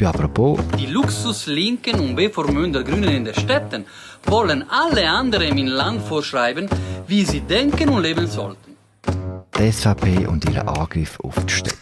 [0.00, 0.58] bei Apropos.
[0.78, 3.84] Die Luxuslinken und bevormünder Grünen in den Städten
[4.24, 6.68] wollen alle anderen im Land vorschreiben,
[7.06, 8.76] wie sie denken und leben sollten.
[9.58, 11.76] Die SVP und ihre Angriff auf die Städte.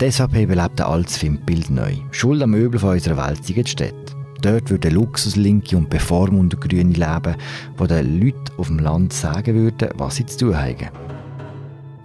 [0.00, 1.94] Die SVP belebt ein altes Filmbild neu.
[2.10, 3.94] Schuld am Möbel von unserer Welt sind die Städte.
[4.42, 7.36] Dort würden Luxuslinke und bevormundete Grüne leben,
[7.80, 10.90] die den Leuten auf dem Land sagen würden, was sie zu tun haben.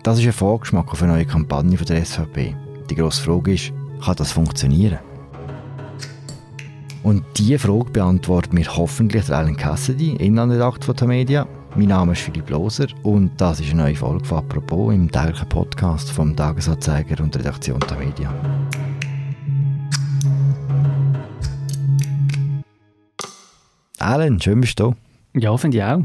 [0.08, 2.56] Das ist ein Vorgeschmack auf eine neue Kampagne der SVP.
[2.90, 5.00] Die grosse Frage ist, kann das funktionieren?
[7.04, 11.48] Und diese Frage beantwortet mir hoffentlich der Alan Cassidy, Innenredakteur von der Media.
[11.76, 15.50] Mein Name ist Philipp Loser und das ist eine neue Folge von «Apropos» im täglichen
[15.50, 18.34] Podcast vom Tagesanzeiger und Redaktion der Media.
[24.00, 24.92] Alan, schön bist du
[25.34, 25.42] da.
[25.42, 26.02] Ja, finde ich auch.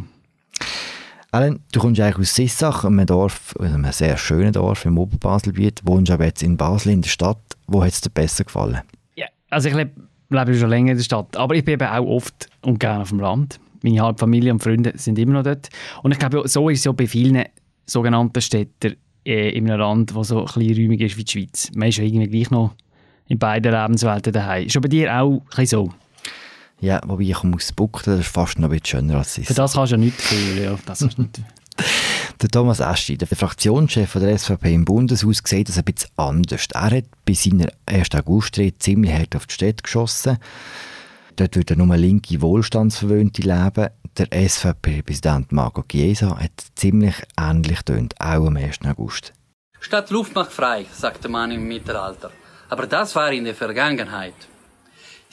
[1.35, 6.13] Alan, du kommst eigentlich aus Sissach, einem Dorf, einem sehr schönen Dorf im Oberbaselbiet, wohnst
[6.13, 7.41] aber jetzt in Basel in der Stadt.
[7.67, 8.83] Wo hat es dir besser gefallen?
[9.17, 9.93] Ja, also ich lebe,
[10.29, 13.09] lebe schon länger in der Stadt, aber ich bin eben auch oft und gerne auf
[13.09, 13.59] dem Land.
[13.83, 15.71] Meine halbe Familie und Freunde sind immer noch dort.
[16.03, 17.45] Und ich glaube, so ist es ja bei vielen
[17.87, 21.71] sogenannten Städten äh, in einem Land, das so kleinräumig ist wie die Schweiz.
[21.75, 22.75] Man ist ja irgendwie gleich noch
[23.29, 24.69] in beiden Lebenswelten daheim.
[24.69, 25.95] Schon bei dir auch ein bisschen so?
[26.83, 29.55] Ja, wobei ich komme aus Buchten, das ist fast noch ein bisschen schöner als Sissach.
[29.55, 30.79] Für das kannst du ja nichts fühlen, ja.
[30.85, 31.17] Das nicht
[32.43, 36.67] Der Thomas Eschi, der Fraktionschef der SVP im Bundeshaus, sieht das ein bisschen anders.
[36.75, 38.09] Er hat bei seiner 1.
[38.17, 40.39] August-Rede ziemlich hart auf die Städte geschossen.
[41.37, 43.91] Dort würden nur linke Wohlstandsverwöhnte leben.
[44.19, 48.81] Der SVP-Präsident Marco Chiesa hat ziemlich ähnlich tönt, auch am 1.
[48.87, 49.33] August.
[49.79, 52.33] Stadt Luft macht frei, sagte man im Mittelalter.
[52.69, 54.35] Aber das war in der Vergangenheit.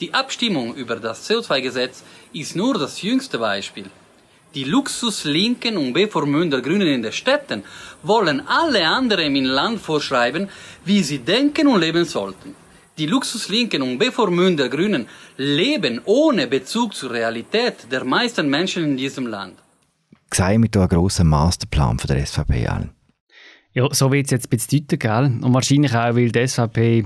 [0.00, 3.84] Die Abstimmung über das CO2-Gesetz ist nur das jüngste Beispiel.
[4.54, 7.62] Die Luxuslinken und bevormünder Grünen in den Städten
[8.02, 10.48] wollen alle anderen im Land vorschreiben,
[10.86, 12.56] wie sie denken und leben sollten.
[12.96, 19.26] Die Luxuslinken und bevormünder Grünen leben ohne Bezug zur Realität der meisten Menschen in diesem
[19.26, 19.58] Land.
[20.32, 22.90] Sei mit einen grossen Masterplan von der SVP an.
[23.74, 25.46] Ja, so wird es jetzt ein bisschen deuten, gell?
[25.46, 27.04] Und wahrscheinlich auch, weil die SVP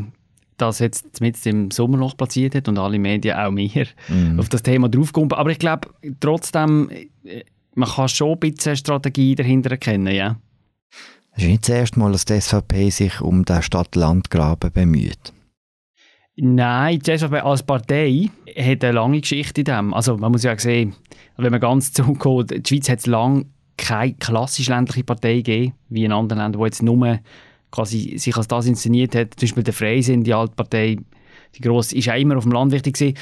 [0.56, 4.38] das jetzt mit im Sommerloch platziert hat und alle Medien, auch mehr, mhm.
[4.38, 5.32] auf das Thema draufkommen.
[5.32, 5.88] Aber ich glaube,
[6.20, 6.91] trotzdem,
[7.25, 7.44] äh,
[7.75, 10.37] man kann schon ein bisschen Strategie dahinter erkennen, ja.
[11.32, 15.32] Es ist nicht das erste Mal, dass die SVP sich um den Stadt-Land-Graben bemüht.
[16.37, 19.94] Nein, die SVP als Partei hat eine lange Geschichte in dem.
[19.94, 20.94] Also man muss ja sehen,
[21.37, 26.04] wenn man ganz zurückgeht, die Schweiz hat es lange keine klassisch ländliche Partei gegeben, wie
[26.04, 27.19] in anderen Ländern, wo jetzt nur
[27.74, 29.34] quasi sich als das inszeniert hat.
[29.34, 30.98] Zum Beispiel der Freisinn, die Altpartei,
[31.54, 33.16] die grosse, ist auch immer auf dem Land wichtig gewesen.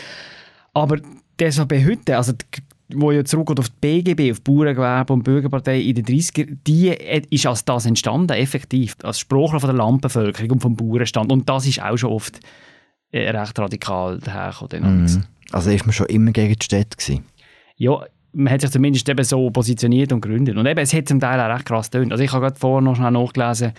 [0.75, 0.99] Aber
[1.39, 2.35] der so bei heute, also
[2.95, 6.89] wo ja zurückgeht auf die BGB, auf die Bauerngewerbe und Bürgerpartei in den 30er, die
[7.31, 11.33] ist als das entstanden, effektiv, als Sprachrohr von der Landbevölkerung und vom Bauernstand.
[11.33, 12.41] Und das ist auch schon oft
[13.11, 15.05] äh, recht radikal dahergekommen.
[15.05, 15.25] Mm.
[15.53, 17.25] Also ist man schon immer gegen die Städte gewesen?
[17.77, 20.57] Ja, man hat sich zumindest eben so positioniert und gegründet.
[20.57, 22.13] Und eben, es hat zum Teil auch recht krass getönt.
[22.13, 23.73] Also ich habe gerade vorher noch schnell nachgelesen,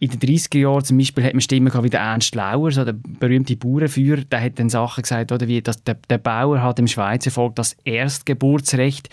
[0.00, 2.86] in den 30er Jahren zum Beispiel hat man Stimmen gehabt wie der Ernst Lauer, so
[2.86, 6.78] der berühmte Bauernführer, der hat dann Sachen gesagt, oder wie, dass der, der Bauer hat
[6.78, 9.10] im Schweizer Volk das Erstgeburtsrecht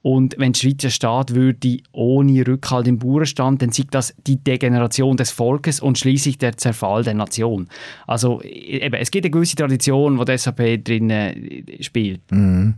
[0.00, 5.18] und wenn der Schweizer Staat würde ohne Rückhalt im Bauernstand, dann sieht das die Degeneration
[5.18, 7.68] des Volkes und schließlich der Zerfall der Nation.
[8.06, 12.22] Also eben, es gibt eine gewisse Tradition, die die SAP drin äh, spielt.
[12.32, 12.76] Mhm.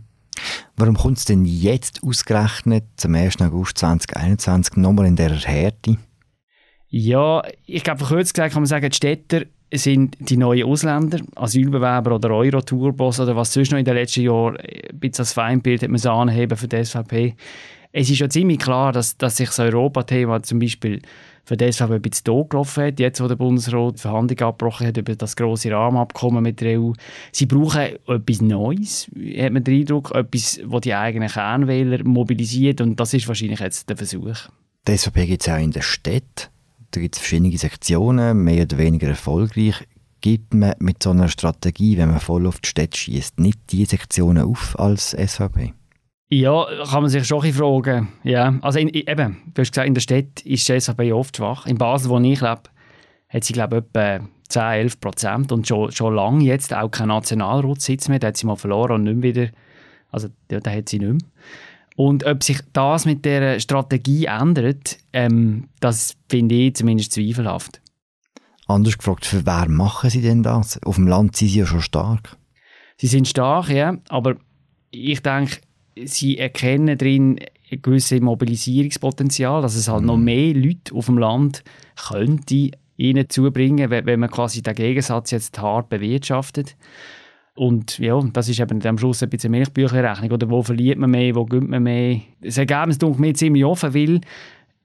[0.75, 3.39] Warum kommt es denn jetzt ausgerechnet zum 1.
[3.39, 5.97] August 2021 nochmal in dieser Härte?
[6.95, 12.13] Ja, ich glaube, kurz gesagt kann man sagen, die Städter sind die neuen Ausländer, Asylbewerber
[12.13, 15.89] oder Euro-Turbos oder was sonst noch in den letzten Jahren ein bisschen als Feindbild hat
[15.89, 17.33] man so anheben für die SVP.
[17.93, 21.01] Es ist ja ziemlich klar, dass, dass sich das Europa-Thema zum Beispiel
[21.43, 25.15] für die SVP ein bisschen totgelaufen hat, jetzt wo der Bundesrat Verhandlungen abgebrochen hat über
[25.15, 26.91] das grosse Rahmenabkommen mit der EU.
[27.31, 32.99] Sie brauchen etwas Neues, hat man den Eindruck, etwas, das die eigenen Kernwähler mobilisiert und
[32.99, 34.37] das ist wahrscheinlich jetzt der Versuch.
[34.87, 36.51] Die SVP gibt es auch in der Stadt.
[36.93, 39.83] Da gibt es verschiedene Sektionen, mehr oder weniger erfolgreich.
[40.21, 43.91] Gibt man mit so einer Strategie, wenn man voll auf die Städte schießt, nicht diese
[43.91, 45.73] Sektionen auf als SVP?
[46.29, 48.09] Ja, kann man sich schon fragen.
[48.23, 51.65] Ja, also in, eben, du hast gesagt, in der Stadt ist die SVP oft schwach.
[51.65, 52.61] In Basel, wo ich lebe,
[53.29, 57.07] hat sie glaube ich etwa 10, 11 Prozent und schon, schon lange jetzt auch keinen
[57.07, 58.19] Nationalratssitz mehr.
[58.19, 59.53] Da hat sie mal verloren und nicht mehr wieder,
[60.11, 61.31] also da, da hat sie nicht mehr.
[61.95, 67.81] Und ob sich das mit der Strategie ändert, ähm, das finde ich zumindest zweifelhaft.
[68.67, 70.81] Anders gefragt, für wer machen Sie denn das?
[70.83, 72.37] Auf dem Land sind Sie ja schon stark.
[72.97, 74.35] Sie sind stark, ja, aber
[74.91, 75.57] ich denke,
[76.05, 77.39] Sie erkennen drin
[77.71, 80.07] ein gewisses Mobilisierungspotenzial, dass es halt mhm.
[80.07, 81.63] noch mehr Leute auf dem Land
[82.07, 86.75] könnte ihnen zubringen, wenn man quasi den Gegensatz jetzt hart bewirtschaftet.
[87.55, 90.31] Und ja, das ist eben am Schluss ein bisschen Milchbücherrechnung.
[90.31, 92.21] Oder wo verliert man mehr, wo gönnt man mehr?
[92.41, 94.21] Das Ergebnis tut mir ziemlich offen, weil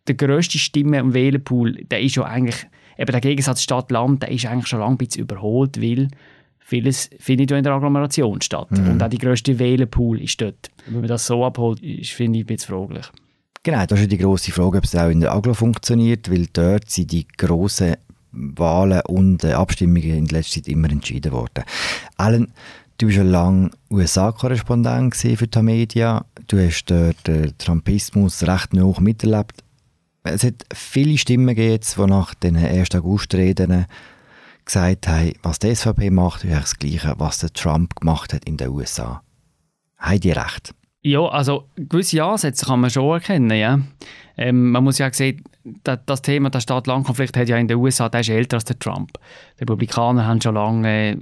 [0.07, 2.67] der grösste Stimme- und Wählerpool, der ist ja eigentlich,
[2.99, 6.09] eben der Gegensatz Stadt-Land, der ist eigentlich schon lange ein bisschen überholt, weil
[6.59, 8.71] vieles findet ja in der Agglomeration statt.
[8.71, 8.91] Mhm.
[8.91, 10.71] Und auch die grösste Wählerpool ist dort.
[10.87, 13.07] Wenn man das so abholt, ist, finde ich ein bisschen fraglich.
[13.63, 16.91] Genau, das ist die grosse Frage, ob es auch in der Aglo funktioniert, weil dort
[16.91, 17.97] sind die grossen
[18.33, 21.65] Wahlen und äh, Abstimmungen in letzter Zeit immer entschieden worden.
[22.17, 22.53] Alan,
[22.99, 26.25] du bist schon lange USA-Korrespondent für die Media.
[26.47, 29.65] Du hast dort den Trumpismus recht hoch miterlebt.
[30.25, 32.95] Es hat viele Stimmen gegeben, die nach den 1.
[32.95, 33.87] August-Reden
[34.65, 38.59] gesagt haben, was die SVP macht, ist das Gleiche, was der Trump gemacht hat in
[38.59, 39.23] den USA.
[39.97, 40.75] Haben die recht?
[41.03, 43.81] Ja, also gewisse Ansätze kann man schon erkennen, ja.
[44.37, 45.43] Ähm, man muss ja sehen,
[45.85, 48.79] das, das Thema der Stadt-Land-Konflikt hat ja in den USA, der ist älter als der
[48.79, 49.13] Trump.
[49.57, 51.19] Die Republikaner haben schon lange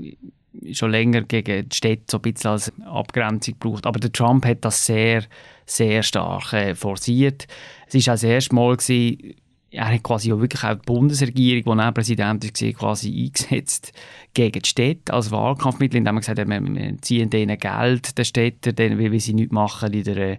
[0.73, 3.87] schon länger gegen die Städte so ein bisschen als Abgrenzung gebraucht.
[3.87, 5.25] Aber der Trump hat das sehr,
[5.65, 7.47] sehr stark äh, forciert.
[7.87, 9.35] Es war auch das erste Mal, gewesen,
[9.71, 13.93] er hat quasi auch wirklich auch die Bundesregierung, die er Präsident war, quasi eingesetzt
[14.33, 18.79] gegen die Städte als Wahlkampfmittel, indem er gesagt hat, wir, ziehen denen Geld, den Städten,
[18.99, 20.39] weil sie nichts machen in der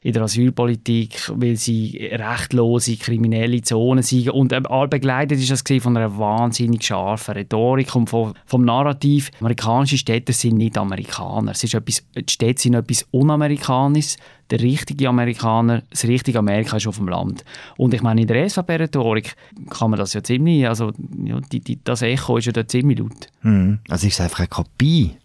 [0.00, 4.30] in der Asylpolitik, weil sie rechtlose kriminelle Zonen sind.
[4.30, 9.30] Und ähm, all begleitet ist das von einer wahnsinnig scharfen Rhetorik und vom, vom Narrativ.
[9.40, 11.52] Amerikanische Städte sind nicht Amerikaner.
[11.52, 14.16] Es ist etwas, die Städte sind etwas Unamerikanisches.
[14.50, 17.44] Der richtige Amerikaner, das richtige Amerika ist auf dem Land.
[17.76, 19.34] Und ich meine, in der SVP-Rhetorik
[19.70, 20.92] kann man das ja ziemlich, also
[21.24, 23.26] ja, die, die, das Echo ist ja da ziemlich laut.
[23.42, 23.80] Mhm.
[23.88, 25.16] Also ist es einfach eine Kopie?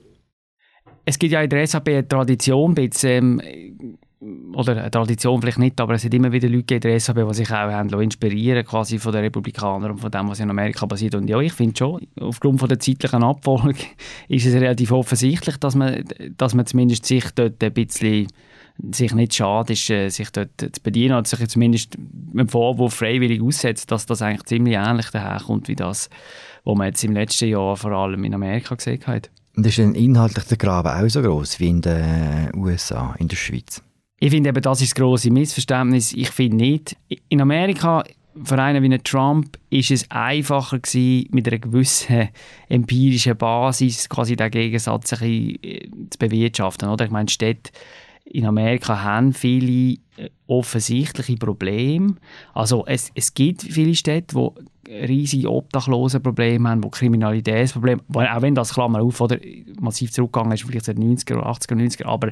[1.06, 3.98] Es gibt ja in der SVP eine Tradition, bisschen, ähm,
[4.54, 7.34] oder eine Tradition vielleicht nicht, aber es sind immer wieder Leute in der SAP, die
[7.34, 11.16] sich auch haben inspirieren quasi von den Republikanern und von dem, was in Amerika passiert.
[11.16, 13.80] Und ja, ich finde schon, aufgrund von der zeitlichen Abfolge
[14.28, 16.04] ist es relativ offensichtlich, dass man,
[16.38, 18.28] dass man zumindest sich dort ein bisschen
[18.92, 22.96] sich nicht schade ist, äh, sich dort zu bedienen oder sich zumindest mit dem Vorwurf
[22.96, 26.10] freiwillig aussetzt, dass das eigentlich ziemlich ähnlich daherkommt wie das,
[26.64, 29.30] was man jetzt im letzten Jahr vor allem in Amerika gesehen hat.
[29.56, 33.36] Und ist denn inhaltlich der Graben auch so groß wie in den USA, in der
[33.36, 33.84] Schweiz?
[34.24, 36.14] Ich finde eben, das ist das grosse Missverständnis.
[36.14, 36.96] Ich finde nicht.
[37.30, 38.04] In Amerika,
[38.44, 42.30] für einen wie Trump, ist es einfacher gewesen, mit einer gewissen
[42.70, 46.90] empirischen Basis quasi den Gegensatz ein bisschen äh, zu bewirtschaften.
[46.90, 47.06] Oder?
[47.06, 47.72] Ich meine, Städte
[48.26, 52.14] in Amerika haben viele äh, offensichtliche Probleme.
[52.54, 58.76] Also es, es gibt viele Städte, die riesige Obdachlosenprobleme haben, die Kriminalitätsprobleme, auch wenn das
[58.76, 59.38] Klammer auf oder
[59.80, 62.30] massiv zurückgegangen ist, vielleicht seit 90er, 80er, 90er, aber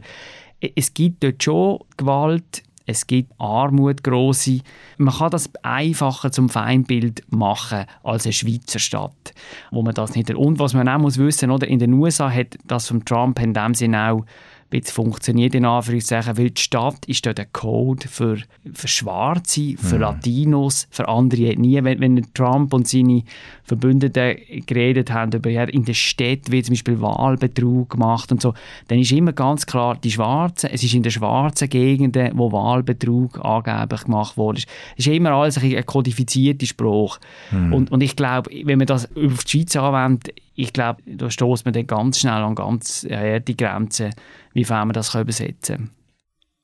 [0.76, 4.62] es gibt dort schon Gewalt, es gibt Armut, grosse.
[4.98, 9.34] Man kann das einfacher zum Feindbild machen als eine Schweizer Stadt,
[9.70, 10.34] wo man das nicht.
[10.34, 13.54] Und was man auch muss wissen, oder in den USA hat das von Trump in
[13.54, 14.26] dem Sinne auch
[14.70, 18.38] bisschen funktioniert, in Anführungszeichen, weil die Stadt ist dort ein Code für,
[18.74, 20.02] für Schwarze, für mhm.
[20.02, 21.84] Latinos, für andere nie.
[21.84, 23.24] Wenn, wenn Trump und seine
[23.64, 28.54] Verbündeten geredet haben über ja, in der Stadt wird zum Beispiel Wahlbetrug gemacht und so,
[28.88, 33.44] dann ist immer ganz klar, die Schwarzen, es ist in den schwarzen Gegenden, wo Wahlbetrug
[33.44, 34.62] angeblich gemacht wurde.
[34.98, 37.20] Es ist immer alles ein kodifizierter Spruch.
[37.52, 37.74] Mhm.
[37.74, 41.64] Und, und ich glaube, wenn man das auf die Schweiz anwendet, ich glaube, da stoßt
[41.64, 44.14] man dann ganz schnell an ganz harte Grenzen,
[44.54, 45.90] wie man das übersetzen kann.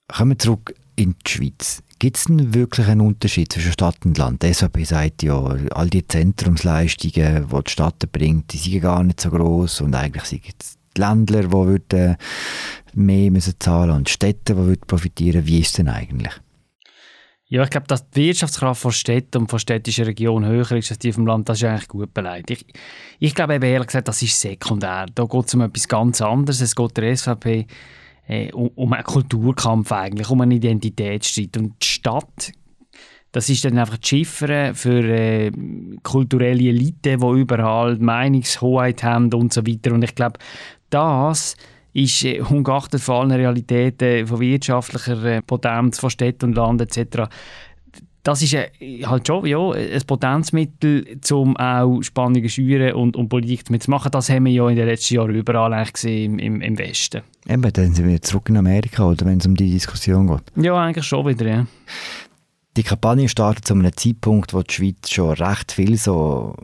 [0.07, 1.81] Kommen wir zurück in die Schweiz.
[1.97, 4.43] Gibt es denn wirklich einen Unterschied zwischen Stadt und Land?
[4.43, 9.21] Die SAP sagt ja, all die Zentrumsleistungen, die die Stadt bringt, die sind gar nicht
[9.21, 12.17] so groß und eigentlich sind es die Ländler, die würden
[12.93, 15.47] mehr müssen zahlen und die Städte, die würden profitieren.
[15.47, 16.33] Wie ist es denn eigentlich?
[17.47, 20.97] Ja, ich glaube, dass die Wirtschaftskraft von Städten und von städtischen Regionen höher ist als
[20.97, 22.49] die vom Land, das ist eigentlich gut beleidigt.
[22.49, 22.65] Ich,
[23.19, 25.05] ich glaube eben ehrlich gesagt, das ist sekundär.
[25.13, 26.61] Da geht es um etwas ganz anderes.
[26.61, 27.67] Es geht der SVP
[28.27, 31.55] äh, um, um einen Kulturkampf eigentlich, um einen Identitätsstreit.
[31.57, 32.51] Und die Stadt,
[33.31, 35.51] das ist dann einfach die Chiffre für äh,
[36.01, 39.93] kulturelle Elite, die überall Meinungshoheit haben und so weiter.
[39.93, 40.39] Und ich glaube,
[40.89, 41.55] das
[41.95, 47.23] ist äh, ungeachtet von allen Realitäten von wirtschaftlicher äh, Potenz von Städten und Land etc.
[48.21, 48.69] Das ist äh,
[49.05, 54.11] halt schon ja, ein Potenzmittel, um auch Spannungen zu schüren und, und Politik mitzumachen.
[54.11, 57.21] Das haben wir ja in den letzten Jahren überall eigentlich gesehen im, im Westen.
[57.47, 60.65] Eben, dann sind wir zurück in Amerika, oder wenn es um die Diskussion geht.
[60.65, 61.67] Ja, eigentlich schon wieder, ja.
[62.75, 66.55] Die Kampagne startet zu einem Zeitpunkt, wo die Schweiz schon recht viel so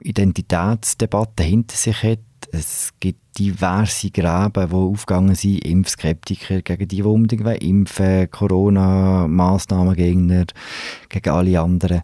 [0.00, 7.02] Identitätsdebatten hinter sich hat Es gibt diverse Gräben, die aufgegangen sind, Impfskeptiker gegen die, die
[7.02, 10.46] unbedingt impfen Corona-Massnahmengegner
[11.08, 12.02] gegen alle anderen.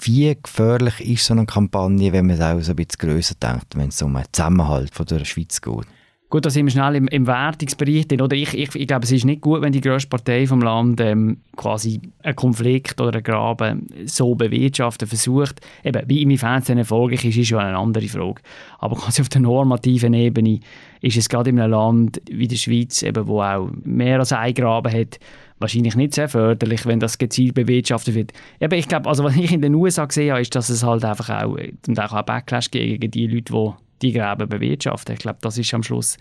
[0.00, 3.76] Wie gefährlich ist so eine Kampagne, wenn man es auch so ein bisschen grösser denkt,
[3.76, 5.86] wenn es um einen Zusammenhalt von der Schweiz geht?
[6.30, 8.06] Gut, da sind wir schnell im, im Wertungsbereich.
[8.20, 11.00] Oder ich, ich, ich glaube, es ist nicht gut, wenn die grösste Partei vom Land
[11.00, 15.60] ähm, quasi einen Konflikt oder einen Graben so bewirtschaften versucht.
[15.84, 18.42] Eben, wie im Fernsehen erfolgreich ist, ist ja eine andere Frage.
[18.78, 20.60] Aber quasi auf der normativen Ebene
[21.02, 24.54] ist es gerade in einem Land wie der Schweiz, eben, wo auch mehr als ein
[24.54, 25.20] Graben hat,
[25.58, 28.32] wahrscheinlich nicht sehr förderlich, wenn das gezielt bewirtschaftet wird.
[28.60, 31.04] Eben, ich glaube, also was ich in den USA gesehen habe, ist, dass es halt
[31.04, 33.72] einfach auch, und auch Backlash gegen die Leute, die
[34.04, 35.14] die Gräben bewirtschaften.
[35.14, 36.16] Ich glaube, das ist am Schluss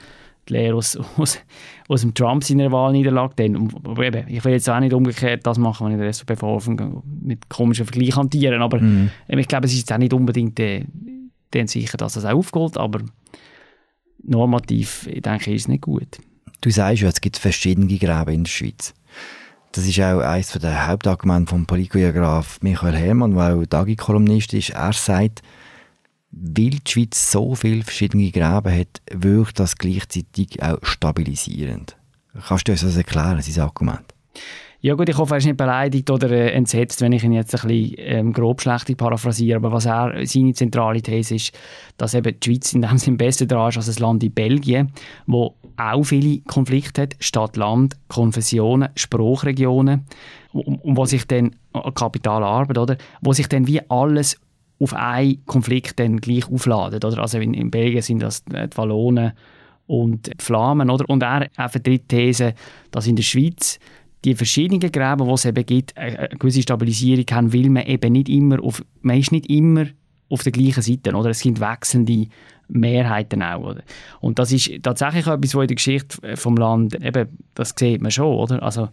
[0.50, 1.40] die Lehre aus, aus,
[1.88, 3.34] aus dem Trump seiner Wahlniederlage.
[3.36, 3.70] Dann,
[4.02, 7.50] eben, ich will jetzt auch nicht umgekehrt das machen, wenn ich der SVP vorwerfe, mit
[7.50, 9.12] komischen Vergleichen hantieren, aber mhm.
[9.28, 10.86] ich glaube, es ist auch nicht unbedingt äh,
[11.66, 13.02] sicher, dass das auch aufgeht, aber
[14.24, 16.18] normativ, ich denke, ist es nicht gut.
[16.62, 18.94] Du sagst ja, es gibt verschiedene Gräben in der Schweiz.
[19.74, 24.70] Das ist auch eines der Hauptargumente vom Politikograf Michael Hermann, der auch Dagi-Kolumnist ist.
[24.70, 25.42] Er sagt,
[26.36, 31.96] weil die Schweiz so viele verschiedene Gräben hat, wirkt das gleichzeitig auch stabilisierend.
[32.48, 34.14] Kannst du uns das erklären, sein Argument?
[34.82, 37.56] Ja gut, ich hoffe, er ist nicht beleidigt oder äh, entsetzt, wenn ich ihn jetzt
[37.56, 39.56] ein bisschen ähm, grob schlecht paraphrasiere.
[39.56, 41.58] Aber was er, seine zentrale These ist,
[41.96, 44.92] dass eben die Schweiz in dem Sinne besser dran ist als ein Land in Belgien,
[45.26, 50.06] wo auch viele Konflikte hat, Stadt, Land, Konfessionen, Spruchregionen,
[50.52, 54.38] und, und wo sich dann, äh, Kapitalarbeit, oder, wo sich dann wie alles
[54.80, 57.04] auf einen Konflikt dann gleich aufladen.
[57.04, 57.20] Oder?
[57.20, 59.34] Also in, in Belgien sind das die Wallonen
[59.88, 60.90] und die Flamen.
[60.90, 61.08] Oder?
[61.10, 62.54] Und er, er vertritt die These,
[62.92, 63.80] dass in der Schweiz
[64.26, 68.30] die verschiedenen Gräben, die es eben gibt, eine gewisse Stabilisierung haben, weil man eben nicht
[68.30, 69.86] immer auf, man ist nicht immer
[70.30, 71.30] auf der gleichen Seite, oder?
[71.30, 72.28] Es sind wechselnde
[72.68, 73.84] Mehrheiten auch, oder?
[74.20, 78.12] Und das ist tatsächlich etwas, was in der Geschichte vom Land, eben, das sieht man
[78.12, 78.64] schon, oder?
[78.64, 78.90] Also,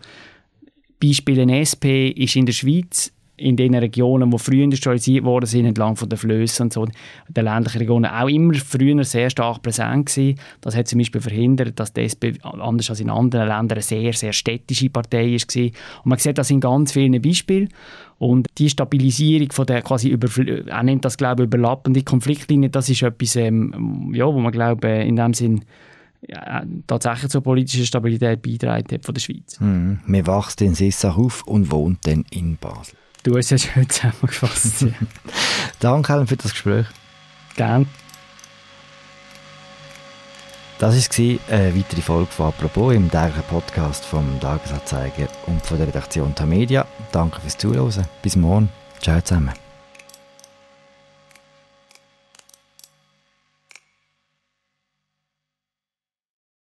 [1.02, 5.96] Beispiel SP ist in der Schweiz in den Regionen, die früher industrialisiert worden sind, entlang
[5.96, 6.92] von den Flüssen und so, in
[7.28, 10.38] den ländlichen Regionen, auch immer früher sehr stark präsent gewesen.
[10.60, 14.32] Das hat zum Beispiel verhindert, dass SP, anders als in anderen Ländern, eine sehr, sehr
[14.32, 15.62] städtische Partei war.
[15.64, 17.70] Und man sieht das in ganz vielen Beispielen.
[18.18, 20.28] Und die Stabilisierung von der quasi über,
[20.66, 24.88] er nennt das, glaube ich, überlappende Konfliktlinie, das ist etwas, ähm, ja, wo man, glaube
[24.88, 25.64] in dem Sinn
[26.28, 29.58] ja, tatsächlich zur politischen Stabilität beitragen hat von der Schweiz.
[29.58, 30.00] Mhm.
[30.04, 32.98] Man wächst in Sissach auf und wohnt dann in Basel.
[33.22, 34.86] Du hast es schön zusammengefasst.
[35.80, 36.86] Danke, Helen, für das Gespräch.
[37.56, 37.86] Gerne.
[40.78, 45.88] Das war eine weitere Folge von «Apropos» im täglichen Podcast vom Tagesanzeiger und von der
[45.88, 46.86] Redaktion Tamedia.
[47.12, 48.06] Danke fürs Zuhören.
[48.22, 48.70] Bis morgen.
[49.02, 49.52] Ciao zusammen.